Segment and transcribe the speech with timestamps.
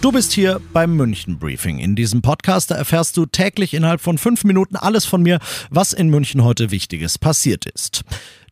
[0.00, 1.78] Du bist hier beim München Briefing.
[1.78, 6.08] In diesem Podcast erfährst du täglich innerhalb von fünf Minuten alles von mir, was in
[6.08, 8.02] München heute Wichtiges passiert ist.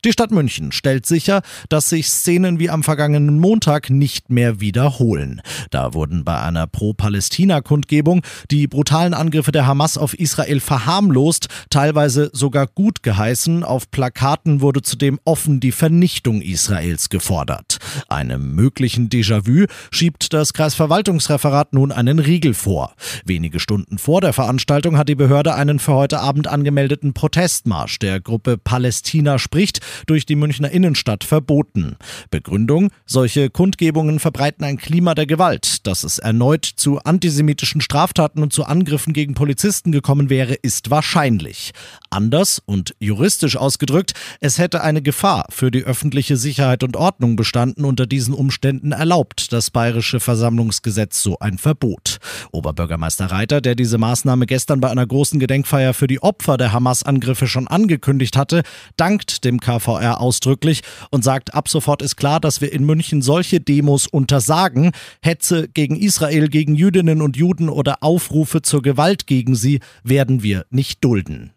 [0.04, 5.40] Die Stadt München stellt sicher, dass sich Szenen wie am vergangenen Montag nicht mehr wiederholen.
[5.70, 12.68] Da wurden bei einer Pro-Palästina-Kundgebung die brutalen Angriffe der Hamas auf Israel verharmlost, teilweise sogar
[12.68, 13.64] gut geheißen.
[13.64, 17.77] Auf Plakaten wurde zudem offen die Vernichtung Israels gefordert.
[18.08, 22.94] Einem möglichen Déjà-vu schiebt das Kreisverwaltungsreferat nun einen Riegel vor.
[23.24, 28.20] Wenige Stunden vor der Veranstaltung hat die Behörde einen für heute Abend angemeldeten Protestmarsch der
[28.20, 31.96] Gruppe Palästina spricht durch die Münchner Innenstadt verboten.
[32.30, 35.86] Begründung, solche Kundgebungen verbreiten ein Klima der Gewalt.
[35.86, 41.72] Dass es erneut zu antisemitischen Straftaten und zu Angriffen gegen Polizisten gekommen wäre, ist wahrscheinlich.
[42.10, 47.77] Anders und juristisch ausgedrückt, es hätte eine Gefahr für die öffentliche Sicherheit und Ordnung bestanden.
[47.84, 52.18] Unter diesen Umständen erlaubt das bayerische Versammlungsgesetz so ein Verbot.
[52.52, 57.46] Oberbürgermeister Reiter, der diese Maßnahme gestern bei einer großen Gedenkfeier für die Opfer der Hamas-Angriffe
[57.46, 58.62] schon angekündigt hatte,
[58.96, 63.22] dankt dem KV KVR ausdrücklich und sagt, ab sofort ist klar, dass wir in München
[63.22, 64.92] solche Demos untersagen.
[65.22, 70.66] Hetze gegen Israel, gegen Jüdinnen und Juden oder Aufrufe zur Gewalt gegen sie werden wir
[70.70, 71.52] nicht dulden.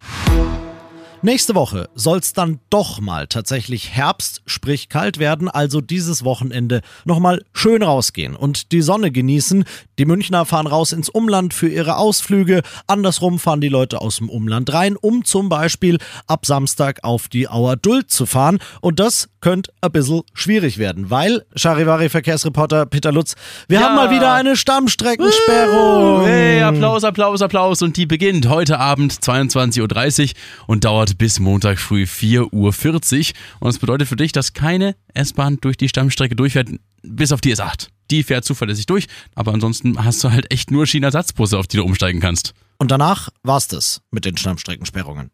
[1.23, 6.81] Nächste Woche soll es dann doch mal tatsächlich Herbst, sprich kalt werden, also dieses Wochenende
[7.05, 9.65] nochmal schön rausgehen und die Sonne genießen.
[9.99, 14.29] Die Münchner fahren raus ins Umland für ihre Ausflüge, andersrum fahren die Leute aus dem
[14.29, 19.29] Umland rein, um zum Beispiel ab Samstag auf die Auer Duld zu fahren und das
[19.41, 23.35] könnte ein bisschen schwierig werden, weil, Charivari-Verkehrsreporter Peter Lutz,
[23.67, 23.85] wir ja.
[23.85, 26.25] haben mal wieder eine Stammstreckensperrung.
[26.25, 30.33] Hey, Applaus, Applaus, Applaus und die beginnt heute Abend 22.30 Uhr
[30.67, 33.35] und dauert bis Montag früh 4.40 Uhr.
[33.59, 36.69] Und das bedeutet für dich, dass keine S-Bahn durch die Stammstrecke durchfährt,
[37.03, 37.87] bis auf die S8.
[38.11, 41.83] Die fährt zuverlässig durch, aber ansonsten hast du halt echt nur Schienersatzbusse, auf die du
[41.83, 42.53] umsteigen kannst.
[42.77, 45.31] Und danach war's das mit den Stammstreckensperrungen.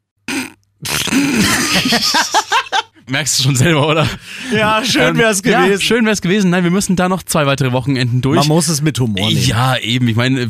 [3.10, 4.06] Merkst du schon selber, oder?
[4.54, 5.72] Ja, schön ähm, wär's gewesen.
[5.72, 6.50] Ja, schön wär's gewesen.
[6.50, 8.40] Nein, wir müssen da noch zwei weitere Wochenenden durch.
[8.40, 9.46] Man muss es mit Humor nehmen.
[9.46, 10.10] Ja, eben.
[10.10, 10.50] Ich meine,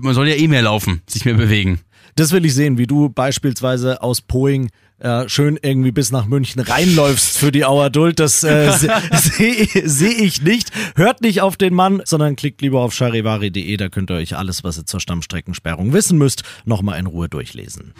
[0.00, 1.80] man soll ja eh mehr laufen, sich mehr bewegen.
[2.16, 6.60] Das will ich sehen, wie du beispielsweise aus Poing äh, schön irgendwie bis nach München
[6.60, 8.20] reinläufst für die Auerduld.
[8.20, 8.70] Das äh,
[9.12, 10.70] sehe seh ich nicht.
[10.96, 13.76] Hört nicht auf den Mann, sondern klickt lieber auf charivari.de.
[13.76, 17.94] Da könnt ihr euch alles, was ihr zur Stammstreckensperrung wissen müsst, nochmal in Ruhe durchlesen.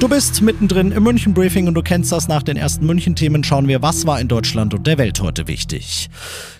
[0.00, 3.44] Du bist mittendrin im München Briefing und du kennst das nach den ersten München Themen
[3.44, 6.10] schauen wir, was war in Deutschland und der Welt heute wichtig.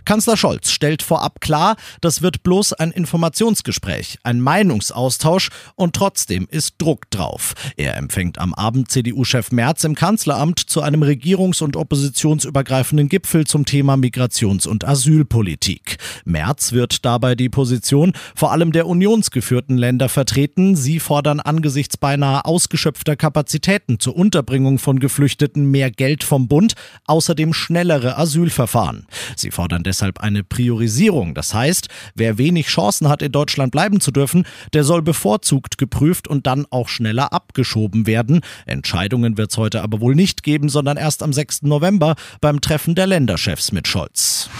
[0.05, 6.75] Kanzler Scholz stellt vorab klar, das wird bloß ein Informationsgespräch, ein Meinungsaustausch und trotzdem ist
[6.79, 7.55] Druck drauf.
[7.77, 13.65] Er empfängt am Abend CDU-Chef Merz im Kanzleramt zu einem regierungs- und oppositionsübergreifenden Gipfel zum
[13.65, 15.97] Thema Migrations- und Asylpolitik.
[16.27, 20.77] Merz wird dabei die Position vor allem der unionsgeführten Länder vertreten.
[20.77, 26.75] Sie fordern angesichts beinahe ausgeschöpfter Kapazitäten zur Unterbringung von Geflüchteten mehr Geld vom Bund,
[27.07, 29.07] außerdem schnellere Asylverfahren.
[29.35, 31.35] Sie fordern deshalb eine Priorisierung.
[31.35, 36.29] Das heißt, wer wenig Chancen hat, in Deutschland bleiben zu dürfen, der soll bevorzugt geprüft
[36.29, 38.43] und dann auch schneller abgeschoben werden.
[38.67, 41.63] Entscheidungen wird es heute aber wohl nicht geben, sondern erst am 6.
[41.63, 44.51] November beim Treffen der Länderchefs mit Scholz.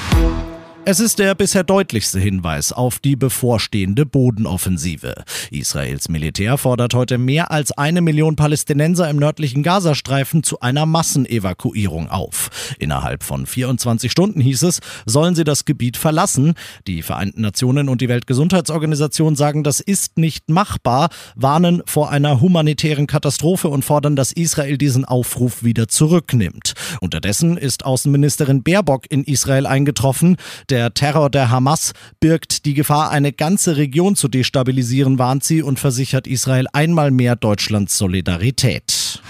[0.87, 5.15] Es ist der bisher deutlichste Hinweis auf die bevorstehende Bodenoffensive.
[5.51, 12.11] Israels Militär fordert heute mehr als eine Million Palästinenser im nördlichen Gazastreifen zu einer Massenevakuierung
[12.11, 12.51] auf.
[12.79, 16.53] Innerhalb von 24 Stunden hieß es, sollen sie das Gebiet verlassen.
[16.87, 23.07] Die Vereinten Nationen und die Weltgesundheitsorganisation sagen, das ist nicht machbar, warnen vor einer humanitären
[23.07, 26.75] Katastrophe und fordern, dass Israel diesen Aufruf wieder zurücknimmt.
[27.01, 30.37] Unterdessen ist Außenministerin Baerbock in Israel eingetroffen.
[30.75, 35.79] Der Terror der Hamas birgt die Gefahr, eine ganze Region zu destabilisieren, warnt sie und
[35.79, 39.23] versichert Israel einmal mehr Deutschlands Solidarität.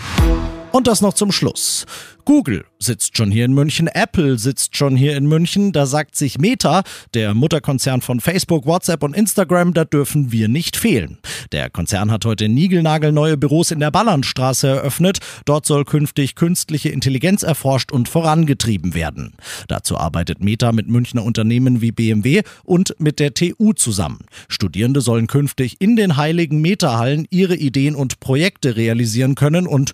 [0.74, 1.86] Und das noch zum Schluss.
[2.24, 6.38] Google sitzt schon hier in München, Apple sitzt schon hier in München, da sagt sich
[6.38, 6.82] Meta,
[7.12, 11.18] der Mutterkonzern von Facebook, WhatsApp und Instagram, da dürfen wir nicht fehlen.
[11.52, 15.18] Der Konzern hat heute niegelnagelneue Büros in der Ballernstraße eröffnet.
[15.44, 19.34] Dort soll künftig künstliche Intelligenz erforscht und vorangetrieben werden.
[19.68, 24.20] Dazu arbeitet Meta mit Münchner Unternehmen wie BMW und mit der TU zusammen.
[24.48, 29.92] Studierende sollen künftig in den heiligen Meta-Hallen ihre Ideen und Projekte realisieren können und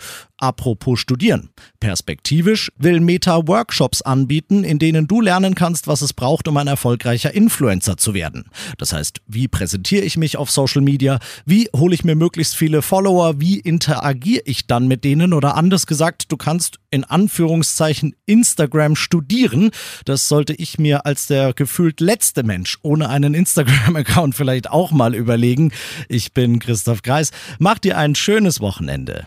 [0.71, 1.51] Apropos Studieren.
[1.81, 6.69] Perspektivisch will Meta Workshops anbieten, in denen du lernen kannst, was es braucht, um ein
[6.69, 8.45] erfolgreicher Influencer zu werden.
[8.79, 11.19] Das heißt, wie präsentiere ich mich auf Social Media?
[11.45, 13.41] Wie hole ich mir möglichst viele Follower?
[13.41, 15.33] Wie interagiere ich dann mit denen?
[15.33, 19.71] Oder anders gesagt, du kannst in Anführungszeichen Instagram studieren.
[20.05, 25.17] Das sollte ich mir als der gefühlt letzte Mensch ohne einen Instagram-Account vielleicht auch mal
[25.17, 25.73] überlegen.
[26.09, 27.33] Ich bin Christoph Kreis.
[27.59, 29.27] Mach dir ein schönes Wochenende.